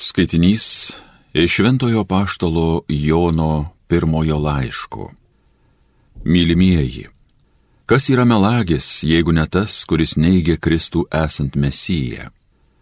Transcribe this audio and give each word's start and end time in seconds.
Skaitinys 0.00 0.92
iš 1.34 1.52
Šventojo 1.52 2.04
Paštalo 2.04 2.82
Jono 2.88 3.70
pirmojo 3.88 4.38
laiško. 4.38 5.12
Mylimieji, 6.24 7.06
kas 7.86 8.08
yra 8.08 8.24
melagis, 8.24 9.02
jeigu 9.02 9.32
ne 9.32 9.46
tas, 9.46 9.82
kuris 9.84 10.14
neigia 10.16 10.54
Kristų 10.56 11.02
esant 11.10 11.56
Mesiją? 11.58 12.30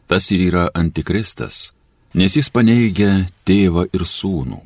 Tas 0.07 0.29
ir 0.31 0.43
yra 0.45 0.67
antikristas, 0.75 1.73
nes 2.13 2.37
jis 2.37 2.53
paneigia 2.53 3.25
tėvą 3.49 3.87
ir 3.97 4.05
sūnų. 4.05 4.61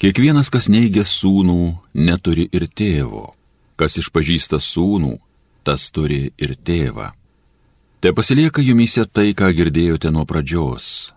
Kiekvienas, 0.00 0.48
kas 0.48 0.70
neigia 0.72 1.04
sūnų, 1.04 1.74
neturi 1.92 2.48
ir 2.56 2.70
tėvo. 2.72 3.34
Kas 3.76 3.98
išpažįsta 4.00 4.62
sūnų, 4.64 5.12
tas 5.62 5.90
turi 5.92 6.32
ir 6.38 6.56
tėvą. 6.56 7.12
Te 8.00 8.16
pasilieka 8.16 8.64
jumise 8.64 9.04
tai, 9.04 9.34
ką 9.36 9.52
girdėjote 9.52 10.08
nuo 10.08 10.24
pradžios. 10.24 11.15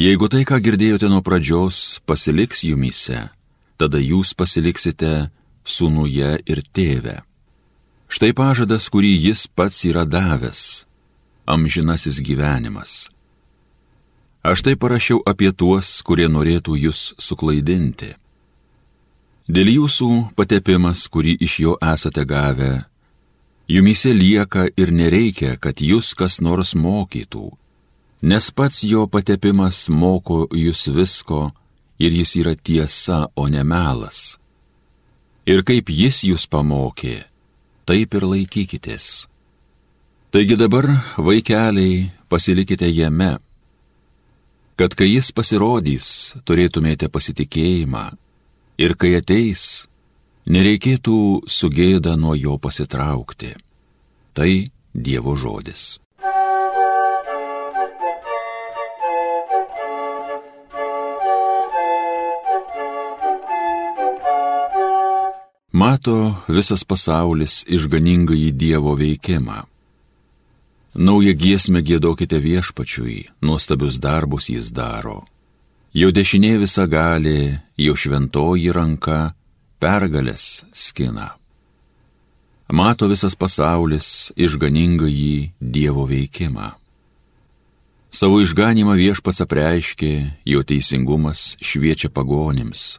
Jeigu 0.00 0.30
tai, 0.32 0.46
ką 0.48 0.56
girdėjote 0.64 1.10
nuo 1.12 1.20
pradžios, 1.20 1.98
pasiliks 2.08 2.62
jumise, 2.64 3.26
tada 3.76 4.00
jūs 4.00 4.30
pasiliksite 4.32 5.28
sūnuje 5.60 6.30
ir 6.48 6.62
tėve. 6.72 7.18
Štai 8.08 8.30
pažadas, 8.32 8.88
kurį 8.88 9.10
jis 9.26 9.44
pats 9.52 9.82
yra 9.84 10.06
davęs- 10.08 10.86
amžinasis 11.54 12.22
gyvenimas. 12.24 13.10
Aš 14.42 14.62
tai 14.64 14.74
parašiau 14.74 15.20
apie 15.26 15.52
tuos, 15.52 16.00
kurie 16.00 16.28
norėtų 16.32 16.80
jūs 16.80 17.12
suklaidinti. 17.20 18.16
Dėl 19.52 19.68
jūsų 19.68 20.32
patepimas, 20.34 21.08
kurį 21.12 21.36
iš 21.44 21.60
jo 21.60 21.76
esate 21.76 22.24
gavę, 22.24 22.86
jumise 23.68 24.14
lieka 24.14 24.64
ir 24.76 24.88
nereikia, 24.92 25.60
kad 25.60 25.76
jūs 25.76 26.14
kas 26.16 26.40
nors 26.40 26.72
mokytų, 26.72 27.59
nes 28.22 28.50
pats 28.50 28.84
jo 28.84 29.06
patepimas 29.08 29.88
moko 29.88 30.44
jūs 30.52 30.88
visko 30.92 31.50
ir 32.00 32.12
jis 32.12 32.36
yra 32.40 32.54
tiesa, 32.56 33.28
o 33.36 33.48
ne 33.48 33.64
melas. 33.64 34.36
Ir 35.48 35.64
kaip 35.64 35.90
jis 35.90 36.22
jūs 36.28 36.46
pamokė, 36.48 37.24
taip 37.88 38.14
ir 38.14 38.26
laikykitės. 38.28 39.26
Taigi 40.30 40.56
dabar, 40.56 40.86
vaikeliai, 41.18 42.10
pasilikite 42.30 42.86
jame, 42.92 43.38
kad 44.78 44.94
kai 44.96 45.10
jis 45.10 45.32
pasirodys, 45.36 46.06
turėtumėte 46.46 47.10
pasitikėjimą 47.12 48.04
ir 48.80 48.94
kai 48.96 49.16
ateis, 49.18 49.88
nereikėtų 50.46 51.16
sugėda 51.50 52.14
nuo 52.16 52.36
jo 52.38 52.56
pasitraukti. 52.62 53.56
Tai 54.32 54.52
Dievo 54.90 55.36
žodis. 55.38 56.00
Mato 65.80 66.34
visas 66.48 66.84
pasaulis 66.84 67.64
išganingai 67.66 68.50
Dievo 68.52 68.92
veikimą. 69.00 69.62
Naują 71.06 71.32
giesmę 71.42 71.80
gėdokite 71.88 72.36
viešpačiui, 72.46 73.30
nuostabius 73.40 73.96
darbus 73.96 74.50
jis 74.52 74.68
daro. 74.76 75.24
Jo 75.96 76.12
dešinė 76.12 76.52
visa 76.60 76.84
gali, 76.84 77.56
jo 77.84 77.96
šventoji 77.96 78.68
ranka 78.76 79.32
pergalės 79.80 80.66
skina. 80.84 81.28
Mato 82.68 83.08
visas 83.08 83.32
pasaulis 83.42 84.34
išganingai 84.36 85.52
Dievo 85.60 86.04
veikimą. 86.12 86.74
Savo 88.12 88.42
išganimą 88.44 89.00
viešpats 89.00 89.46
apreiškė, 89.46 90.14
jo 90.44 90.60
teisingumas 90.60 91.54
šviečia 91.64 92.12
pagonims 92.12 92.98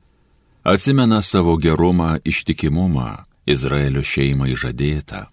atsimena 0.64 1.22
savo 1.22 1.58
gerumą, 1.58 2.18
ištikimumą, 2.24 3.26
Izraelio 3.46 4.04
šeimai 4.04 4.54
žadėtą. 4.56 5.26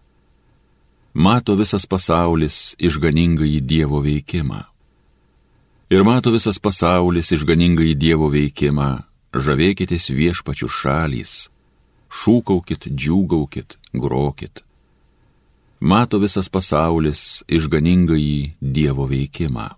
Mato 1.15 1.55
visas 1.55 1.87
pasaulis 1.87 2.77
išganingai 2.79 3.61
Dievo 3.61 4.01
veikimą. 4.01 4.63
Ir 5.91 6.05
mato 6.05 6.31
visas 6.31 6.59
pasaulis 6.59 7.33
išganingai 7.33 7.95
Dievo 7.97 8.29
veikimą, 8.33 8.91
žavėkitės 9.33 10.11
viešpačių 10.13 10.69
šalys, 10.69 11.33
šūkaukit, 12.13 12.89
džiūgaukit, 12.93 13.79
grokit. 13.93 14.65
Mato 15.81 16.19
visas 16.19 16.49
pasaulis 16.49 17.43
išganingai 17.49 18.57
Dievo 18.61 19.09
veikimą. 19.09 19.78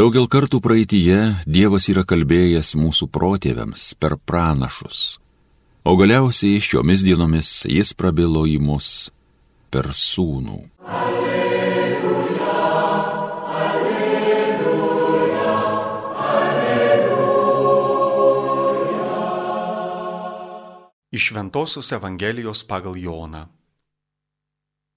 Daugel 0.00 0.24
kartų 0.32 0.62
praeitie 0.64 1.36
Dievas 1.44 1.84
yra 1.92 2.06
kalbėjęs 2.08 2.70
mūsų 2.80 3.04
protėviams 3.12 3.82
per 4.00 4.14
pranašus, 4.16 5.20
o 5.84 5.92
galiausiai 6.00 6.56
šiomis 6.64 7.04
dienomis 7.04 7.68
Jis 7.68 7.92
prabilo 7.92 8.46
į 8.48 8.56
mus 8.64 9.12
per 9.68 9.92
sūnų. 9.92 10.56
Alleluja, 10.88 12.48
alleluja, 13.60 14.16
alleluja. 16.32 17.20
Iš 21.12 21.28
Ventosios 21.36 21.92
Evangelijos 22.00 22.64
pagal 22.64 22.96
Joną. 22.96 23.59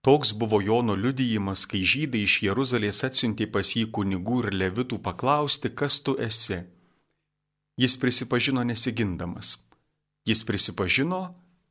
Toks 0.04 0.34
buvo 0.34 0.60
Jono 0.62 0.96
liudijimas, 1.00 1.64
kai 1.64 1.80
žydai 1.80 2.26
iš 2.28 2.42
Jeruzalės 2.44 3.06
atsiuntė 3.08 3.46
pas 3.48 3.70
jį 3.72 3.86
kunigų 3.96 4.42
ir 4.44 4.56
levitų 4.60 4.98
paklausti, 5.00 5.70
kas 5.72 6.02
tu 6.04 6.18
esi. 6.20 6.58
Jis 7.80 7.96
prisipažino 8.02 8.66
nesigindamas. 8.68 9.56
Jis 10.28 10.44
prisipažino, 10.44 11.22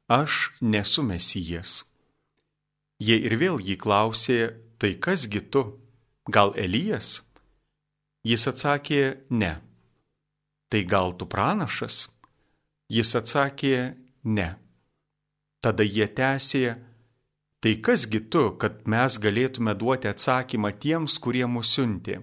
aš 0.08 0.48
nesu 0.64 1.04
mesijas. 1.04 1.82
Jie 3.04 3.18
ir 3.20 3.36
vėl 3.36 3.60
jį 3.60 3.76
klausė, 3.76 4.38
tai 4.80 4.94
kasgi 4.96 5.42
tu, 5.52 5.62
gal 6.24 6.54
Elijas? 6.56 7.20
Jis 8.24 8.46
atsakė, 8.48 9.02
ne. 9.28 9.52
Tai 10.72 10.80
gal 10.88 11.12
tu 11.20 11.28
pranašas? 11.28 12.06
Jis 12.88 13.12
atsakė, 13.20 13.92
ne. 14.24 14.48
Tada 15.60 15.84
jie 15.84 16.08
tęsė, 16.08 16.91
Tai 17.62 17.76
kasgi 17.78 18.18
tu, 18.26 18.48
kad 18.58 18.80
mes 18.90 19.16
galėtume 19.22 19.76
duoti 19.78 20.08
atsakymą 20.10 20.72
tiems, 20.82 21.14
kurie 21.22 21.44
mus 21.46 21.70
siuntė? 21.76 22.18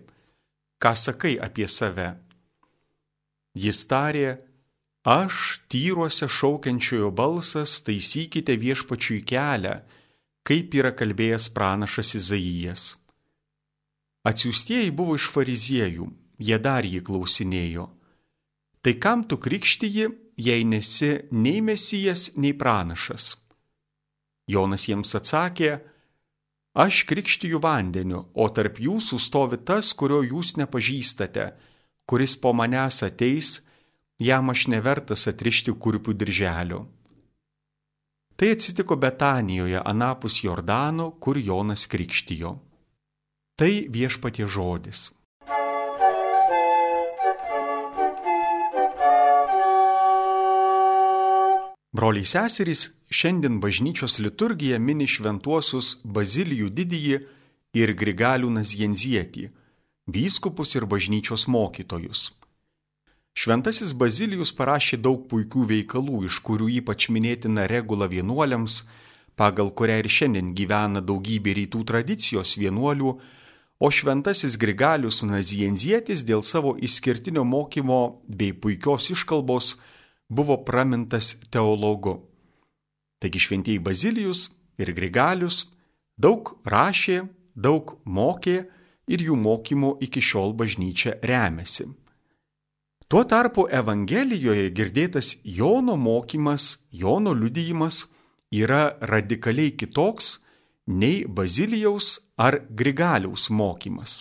Ką 0.84 0.92
sakai 1.00 1.38
apie 1.40 1.68
save? 1.72 2.10
Jis 3.56 3.86
tarė, 3.88 4.36
aš 5.08 5.62
tyruose 5.72 6.28
šaukiančiojo 6.28 7.14
balsas, 7.16 7.78
taisykite 7.88 8.60
viešpačiui 8.60 9.24
kelią, 9.32 9.80
kaip 10.44 10.76
yra 10.76 10.92
kalbėjęs 10.92 11.48
pranašas 11.56 12.16
Izaijas. 12.20 12.84
Atsiųstieji 14.28 14.92
buvo 14.92 15.16
iš 15.16 15.32
fariziejų, 15.32 16.12
jie 16.36 16.58
dar 16.60 16.84
jį 16.84 17.00
klausinėjo. 17.08 17.88
Tai 18.84 19.00
kam 19.04 19.24
tu 19.24 19.40
krikštyji, 19.40 20.12
jei 20.36 20.68
nesi 20.68 21.16
nei 21.32 21.64
mesijas, 21.64 22.34
nei 22.36 22.52
pranašas? 22.52 23.38
Jonas 24.50 24.88
jiems 24.90 25.14
atsakė, 25.20 25.78
Aš 26.74 27.04
krikštiju 27.04 27.60
vandeniu, 27.60 28.28
o 28.38 28.46
tarp 28.54 28.78
jūsų 28.80 29.18
stovi 29.20 29.58
tas, 29.66 29.90
kurio 29.98 30.22
jūs 30.22 30.54
nepažįstate, 30.60 31.50
kuris 32.06 32.38
po 32.38 32.54
manęs 32.54 33.02
ateis, 33.04 33.64
jam 34.22 34.54
aš 34.54 34.68
nevertas 34.70 35.26
atrišti 35.28 35.74
kurpių 35.74 36.14
dirželių. 36.14 36.80
Tai 38.40 38.50
atsitiko 38.56 38.96
Betanijoje, 38.96 39.82
anapus 39.82 40.44
Jordano, 40.44 41.10
kur 41.20 41.38
Jonas 41.38 41.88
krikštijo. 41.90 42.54
Tai 43.60 43.72
viešpatie 43.90 44.48
žodis. 44.48 45.10
Broliai 51.92 52.24
seserys, 52.24 52.94
šiandien 53.10 53.60
bažnyčios 53.60 54.20
liturgija 54.20 54.80
mini 54.80 55.08
šventuosius 55.08 55.98
Bazilijų 56.04 56.70
didįjį 56.70 57.20
ir 57.82 57.94
Grigalių 57.98 58.50
Nazienzietį, 58.54 59.50
vyskupus 60.10 60.76
ir 60.78 60.86
bažnyčios 60.86 61.48
mokytojus. 61.50 62.30
Šventasis 63.34 63.94
Bazilijus 63.94 64.52
parašė 64.54 65.00
daug 65.02 65.26
puikių 65.32 65.66
veikalų, 65.74 66.26
iš 66.30 66.40
kurių 66.46 66.70
ypač 66.82 67.10
minėtina 67.14 67.68
regula 67.72 68.10
vienuoliams, 68.12 68.84
pagal 69.40 69.72
kurią 69.72 70.00
ir 70.02 70.10
šiandien 70.12 70.54
gyvena 70.58 71.02
daugybė 71.02 71.54
rytų 71.62 71.86
tradicijos 71.88 72.58
vienuolių, 72.62 73.14
o 73.80 73.88
šventasis 73.90 74.58
Grigalius 74.60 75.24
Nazienzietis 75.24 76.26
dėl 76.28 76.44
savo 76.44 76.76
išskirtinio 76.76 77.46
mokymo 77.48 78.02
bei 78.28 78.52
puikios 78.52 79.08
iškalbos 79.16 79.78
buvo 80.28 80.60
pramintas 80.66 81.38
teologu. 81.50 82.29
Taigi 83.20 83.40
šventieji 83.40 83.80
Bazilijus 83.80 84.50
ir 84.80 84.94
Grigalius 84.96 85.66
daug 86.18 86.56
rašė, 86.66 87.24
daug 87.56 87.98
mokė 88.06 88.58
ir 89.10 89.24
jų 89.26 89.36
mokymu 89.40 89.98
iki 90.06 90.22
šiol 90.24 90.54
bažnyčia 90.56 91.18
remiasi. 91.24 91.90
Tuo 93.10 93.24
tarpu 93.26 93.66
Evangelijoje 93.74 94.70
girdėtas 94.70 95.40
Jono 95.44 95.96
mokymas, 95.98 96.86
Jono 96.92 97.34
liudijimas 97.34 98.04
yra 98.54 98.98
radikaliai 99.02 99.74
kitoks 99.74 100.38
nei 100.86 101.26
Bazilijaus 101.26 102.20
ar 102.38 102.62
Grigaliaus 102.70 103.50
mokymas. 103.50 104.20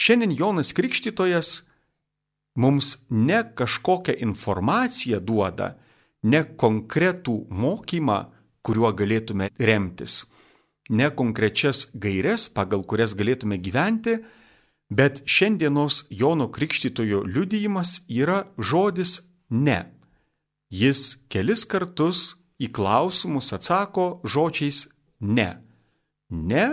Šiandien 0.00 0.32
Jonas 0.38 0.72
Krikštytojas 0.72 1.50
mums 2.56 2.96
ne 3.10 3.42
kažkokią 3.54 4.16
informaciją 4.24 5.20
duoda, 5.20 5.74
ne 6.22 6.42
konkretų 6.44 7.36
mokymą, 7.50 8.18
kuriuo 8.62 8.92
galėtume 8.96 9.48
remtis, 9.58 10.26
ne 10.90 11.08
konkrečias 11.10 11.88
gairias, 11.94 12.48
pagal 12.48 12.84
kurias 12.84 13.14
galėtume 13.16 13.56
gyventi, 13.58 14.18
bet 14.90 15.22
šiandienos 15.24 16.04
Jono 16.10 16.50
Krikštytojo 16.50 17.22
liudijimas 17.24 18.02
yra 18.08 18.44
žodis 18.58 19.20
ne. 19.50 19.84
Jis 20.70 21.16
kelis 21.30 21.64
kartus 21.66 22.36
į 22.60 22.70
klausimus 22.74 23.52
atsako 23.56 24.20
žodžiais 24.24 24.88
ne. 25.20 25.50
Ne, 26.30 26.66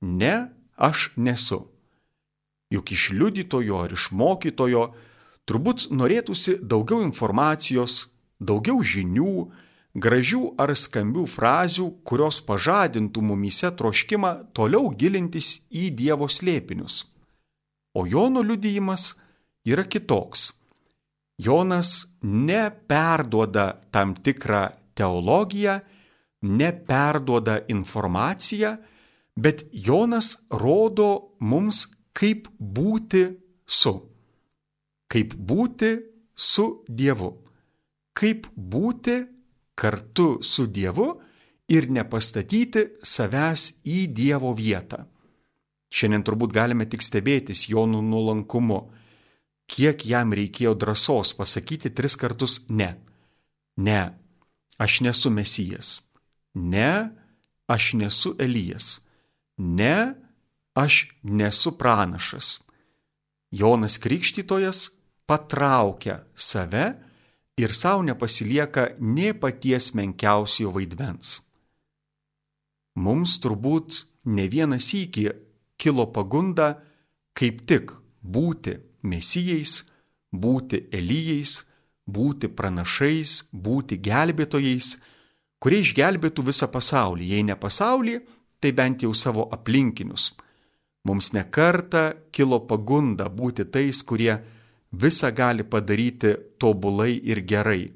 ne, 0.00 0.34
aš 0.76 1.10
nesu. 1.16 1.64
Juk 2.70 2.92
iš 2.94 3.10
liudytojo 3.12 3.82
ar 3.84 3.92
iš 3.92 4.10
mokytojo 4.16 4.92
turbūt 5.48 5.90
norėtųsi 5.90 6.60
daugiau 6.62 7.02
informacijos, 7.02 8.06
daugiau 8.42 8.82
žinių, 8.82 9.34
gražių 9.94 10.42
ar 10.60 10.72
skambių 10.76 11.26
frazių, 11.28 11.88
kurios 12.04 12.40
pažadintų 12.44 13.22
mumise 13.22 13.70
troškimą 13.76 14.32
toliau 14.56 14.90
gilintis 14.96 15.60
į 15.70 15.90
Dievo 15.96 16.28
slėpinius. 16.28 17.04
O 17.94 18.06
Jono 18.08 18.42
liudijimas 18.42 19.12
yra 19.68 19.84
kitoks. 19.84 20.52
Jonas 21.38 22.06
neperduoda 22.22 23.72
tam 23.90 24.14
tikrą 24.14 24.68
teologiją, 24.94 25.80
neperduoda 26.42 27.58
informaciją, 27.68 28.76
bet 29.36 29.66
Jonas 29.72 30.36
rodo 30.50 31.36
mums, 31.40 31.86
kaip 32.12 32.48
būti 32.58 33.24
su. 33.66 33.94
Kaip 35.08 35.34
būti 35.34 35.92
su 36.34 36.84
Dievu. 36.88 37.41
Kaip 38.12 38.48
būti 38.56 39.22
kartu 39.74 40.42
su 40.42 40.66
Dievu 40.66 41.08
ir 41.72 41.88
nepastatyti 41.90 42.84
savęs 43.02 43.68
į 43.88 44.06
Dievo 44.12 44.52
vietą. 44.56 45.04
Šiandien 45.92 46.24
turbūt 46.24 46.54
galime 46.56 46.86
tik 46.88 47.04
stebėtis 47.04 47.66
Jonų 47.68 48.00
nuolankumu, 48.04 48.80
kiek 49.68 50.04
jam 50.08 50.32
reikėjo 50.32 50.74
drąsos 50.76 51.34
pasakyti 51.36 51.92
tris 51.92 52.16
kartus 52.16 52.62
ne. 52.68 52.94
Ne, 53.76 54.12
aš 54.78 55.00
nesu 55.04 55.30
Mesijas. 55.32 56.00
Ne, 56.54 57.12
aš 57.68 57.92
nesu 58.00 58.34
Elijas. 58.40 59.00
Ne, 59.56 60.14
aš 60.74 61.08
nesu 61.22 61.72
pranašas. 61.76 62.60
Jonas 63.52 63.98
Krikštytojas 64.00 64.90
patraukia 65.28 66.22
save 66.34 66.86
ir 67.56 67.72
savo 67.74 68.02
nepasilieka 68.02 68.88
nie 69.00 69.32
paties 69.34 69.92
menkiausio 69.94 70.72
vaidmens. 70.72 71.40
Mums 72.94 73.38
turbūt 73.40 74.04
ne 74.36 74.48
vienas 74.48 74.90
įki 74.94 75.28
kilo 75.80 76.06
pagunda 76.12 76.74
kaip 77.36 77.64
tik 77.66 77.92
būti 78.22 78.76
mesijais, 79.02 79.82
būti 80.32 80.86
elyjais, 80.92 81.62
būti 82.06 82.48
pranašais, 82.48 83.48
būti 83.52 83.98
gelbėtojais, 84.02 84.96
kurie 85.58 85.80
išgelbėtų 85.82 86.44
visą 86.46 86.68
pasaulį. 86.68 87.28
Jei 87.34 87.44
ne 87.46 87.56
pasaulį, 87.56 88.20
tai 88.60 88.72
bent 88.72 89.02
jau 89.02 89.12
savo 89.14 89.48
aplinkinius. 89.52 90.32
Mums 91.08 91.32
nekarta 91.34 92.12
kilo 92.30 92.60
pagunda 92.66 93.26
būti 93.28 93.66
tais, 93.66 94.02
kurie 94.06 94.36
visą 94.92 95.32
gali 95.32 95.64
padaryti 95.64 96.34
tobulai 96.60 97.16
ir 97.24 97.42
gerai. 97.48 97.90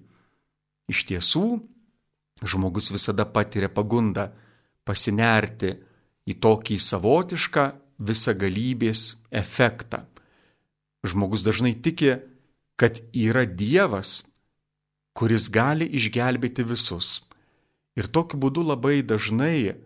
Iš 0.88 1.04
tiesų, 1.08 1.46
žmogus 2.46 2.90
visada 2.94 3.26
patiria 3.26 3.68
pagundą 3.72 4.30
pasinerti 4.86 5.74
į 6.26 6.36
tokį 6.42 6.78
savotišką 6.82 7.66
visagalybės 8.06 9.16
efektą. 9.30 10.04
Žmogus 11.06 11.44
dažnai 11.46 11.74
tiki, 11.74 12.16
kad 12.76 13.00
yra 13.14 13.46
Dievas, 13.46 14.24
kuris 15.16 15.48
gali 15.48 15.86
išgelbėti 15.96 16.66
visus. 16.66 17.22
Ir 17.96 18.08
tokiu 18.12 18.38
būdu 18.42 18.66
labai 18.66 19.00
dažnai 19.00 19.78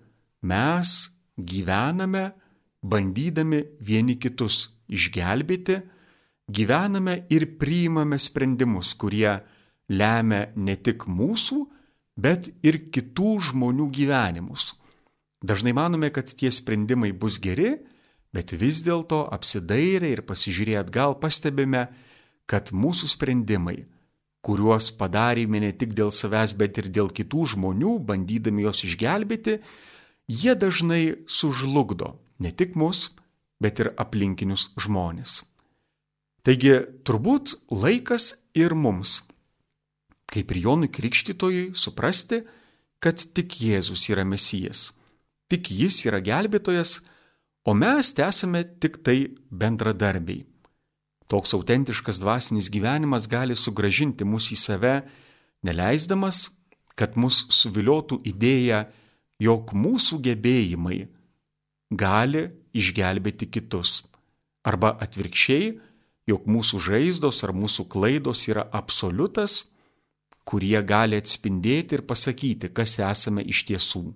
mes 0.43 0.91
gyvename, 1.39 2.33
bandydami 2.83 3.63
vieni 3.79 4.17
kitus 4.19 4.73
išgelbėti, 4.91 5.79
gyvename 6.51 7.25
ir 7.31 7.47
priimame 7.59 8.19
sprendimus, 8.19 8.95
kurie 8.99 9.39
lemia 9.91 10.49
ne 10.57 10.77
tik 10.77 11.07
mūsų, 11.07 11.61
bet 12.21 12.51
ir 12.67 12.91
kitų 12.93 13.37
žmonių 13.51 13.89
gyvenimus. 13.95 14.75
Dažnai 15.41 15.73
manome, 15.73 16.11
kad 16.13 16.29
tie 16.29 16.51
sprendimai 16.53 17.13
bus 17.17 17.39
geri, 17.41 17.79
bet 18.35 18.53
vis 18.53 18.83
dėlto 18.87 19.25
apsidairę 19.33 20.11
ir 20.13 20.23
pasižiūrėję 20.29 20.83
atgal 20.83 21.17
pastebime, 21.23 21.89
kad 22.51 22.73
mūsų 22.75 23.09
sprendimai, 23.15 23.87
kuriuos 24.45 24.91
padarėme 25.01 25.63
ne 25.63 25.73
tik 25.73 25.95
dėl 25.97 26.13
savęs, 26.15 26.55
bet 26.59 26.79
ir 26.83 26.91
dėl 26.93 27.11
kitų 27.15 27.47
žmonių, 27.55 27.99
bandydami 28.05 28.67
juos 28.67 28.85
išgelbėti, 28.87 29.61
jie 30.29 30.55
dažnai 30.55 31.05
sužlugdo 31.27 32.19
ne 32.41 32.53
tik 32.53 32.77
mus, 32.77 33.11
bet 33.61 33.81
ir 33.81 33.93
aplinkinius 34.01 34.71
žmonės. 34.81 35.50
Taigi 36.47 36.73
turbūt 37.05 37.57
laikas 37.69 38.33
ir 38.57 38.73
mums, 38.73 39.21
kaip 40.31 40.53
ir 40.55 40.63
Jonui 40.65 40.89
Krikštytojui, 40.89 41.73
suprasti, 41.77 42.41
kad 43.01 43.21
tik 43.21 43.59
Jėzus 43.61 44.07
yra 44.13 44.25
Mesijas, 44.25 44.91
tik 45.53 45.69
Jis 45.73 46.05
yra 46.09 46.21
gelbėtojas, 46.25 47.01
o 47.69 47.75
mes 47.77 48.15
esame 48.17 48.65
tik 48.81 49.03
tai 49.05 49.35
bendradarbiai. 49.51 50.47
Toks 51.31 51.53
autentiškas 51.55 52.19
dvasinis 52.19 52.71
gyvenimas 52.73 53.29
gali 53.31 53.55
sugražinti 53.55 54.25
mus 54.27 54.49
į 54.51 54.57
save, 54.59 54.95
neleisdamas, 55.63 56.49
kad 56.99 57.15
mus 57.21 57.45
suviliotų 57.55 58.19
idėja, 58.27 58.87
jog 59.41 59.71
mūsų 59.77 60.19
gebėjimai 60.25 61.05
gali 61.91 62.49
išgelbėti 62.77 63.49
kitus. 63.53 64.03
Arba 64.67 64.97
atvirkščiai, 65.01 65.71
jog 66.31 66.47
mūsų 66.49 66.81
žaizdos 66.87 67.43
ar 67.47 67.53
mūsų 67.57 67.87
klaidos 67.91 68.47
yra 68.49 68.67
absoliutas, 68.73 69.67
kurie 70.47 70.79
gali 70.87 71.19
atspindėti 71.21 71.99
ir 71.99 72.07
pasakyti, 72.07 72.73
kas 72.75 72.99
esame 72.99 73.45
iš 73.47 73.65
tiesų. 73.69 74.09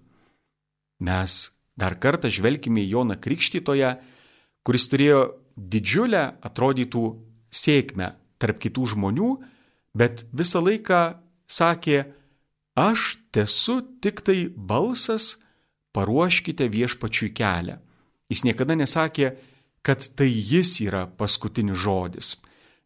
Mes 1.05 1.39
dar 1.79 1.99
kartą 2.01 2.31
žvelgime 2.33 2.83
į 2.83 2.91
Joną 2.95 3.19
Krikštytoje, 3.21 3.95
kuris 4.65 4.89
turėjo 4.91 5.23
didžiulę, 5.55 6.25
atrodytų, 6.43 7.05
sėkmę 7.55 8.15
tarp 8.43 8.61
kitų 8.63 8.91
žmonių, 8.95 9.31
bet 9.95 10.25
visą 10.35 10.63
laiką 10.65 11.03
sakė, 11.47 12.05
aš 12.75 13.19
esu 13.45 13.81
tik 14.03 14.23
tai 14.27 14.49
balsas, 14.55 15.37
paruoškite 15.95 16.67
viešpačiui 16.71 17.31
kelią. 17.35 17.79
Jis 18.31 18.43
niekada 18.47 18.75
nesakė, 18.79 19.35
kad 19.85 20.01
tai 20.17 20.31
jis 20.33 20.79
yra 20.87 21.05
paskutinis 21.07 21.79
žodis. 21.85 22.35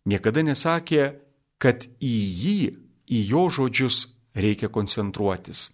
Niekada 0.09 0.43
nesakė, 0.43 1.15
kad 1.63 1.87
į 2.03 2.17
jį, 2.43 2.61
į 3.07 3.19
jo 3.31 3.45
žodžius 3.55 3.99
reikia 4.35 4.71
koncentruotis. 4.73 5.71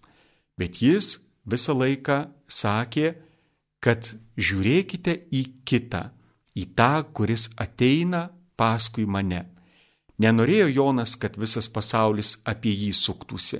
Bet 0.57 0.81
jis 0.81 1.19
visą 1.49 1.75
laiką 1.75 2.19
sakė, 2.47 3.15
kad 3.81 4.13
žiūrėkite 4.37 5.17
į 5.33 5.41
kitą, 5.67 6.09
į 6.57 6.63
tą, 6.77 6.93
kuris 7.13 7.49
ateina 7.57 8.29
paskui 8.57 9.05
mane. 9.05 9.43
Nenorėjo 10.21 10.69
Jonas, 10.71 11.17
kad 11.19 11.35
visas 11.37 11.67
pasaulis 11.67 12.37
apie 12.47 12.71
jį 12.71 12.93
suktųsi, 12.95 13.59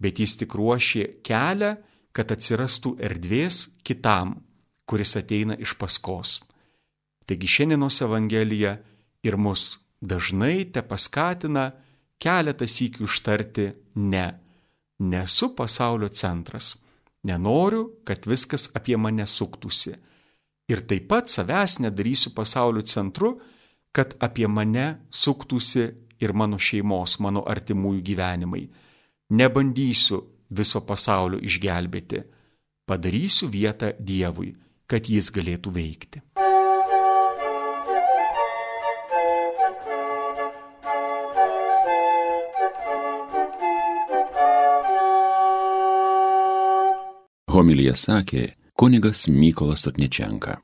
bet 0.00 0.20
jis 0.22 0.36
tik 0.38 0.54
ruošė 0.54 1.06
kelią, 1.26 1.74
kad 2.14 2.30
atsirastų 2.34 2.94
erdvės 3.02 3.66
kitam, 3.86 4.38
kuris 4.86 5.16
ateina 5.18 5.56
iš 5.58 5.74
paskos. 5.78 6.38
Taigi 7.26 7.48
šiandienos 7.48 8.00
Evangelija 8.02 8.76
ir 9.22 9.36
mus 9.36 9.78
dažnai 10.00 10.64
te 10.72 10.82
paskatina 10.82 11.70
keletą 12.20 12.68
sykių 12.68 13.08
ištarti 13.08 13.66
ne. 13.96 14.26
Nesu 15.00 15.54
pasaulio 15.56 16.08
centras. 16.08 16.74
Nenoriu, 17.24 18.00
kad 18.04 18.24
viskas 18.28 18.68
apie 18.76 18.96
mane 18.96 19.26
suktųsi. 19.26 19.94
Ir 20.70 20.84
taip 20.88 21.08
pat 21.08 21.28
savęs 21.28 21.80
nedarysiu 21.84 22.32
pasaulio 22.36 22.82
centru, 22.86 23.34
kad 23.92 24.14
apie 24.20 24.48
mane 24.48 24.86
suktųsi 25.10 25.86
ir 26.20 26.32
mano 26.32 26.58
šeimos, 26.60 27.18
mano 27.20 27.42
artimųjų 27.48 28.02
gyvenimai. 28.06 28.64
Nebandysiu 29.30 30.20
viso 30.50 30.80
pasaulio 30.86 31.40
išgelbėti. 31.42 32.22
Padarysiu 32.86 33.48
vietą 33.50 33.92
Dievui, 33.98 34.54
kad 34.86 35.06
jis 35.06 35.30
galėtų 35.34 35.72
veikti. 35.74 36.22
Homilyje 47.50 47.96
sakė 47.98 48.42
kunigas 48.78 49.24
Mykolas 49.28 49.88
Atnečenka. 49.90 50.60